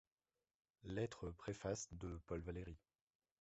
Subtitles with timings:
[0.85, 2.75] Lettre-préface de Paul Valéry.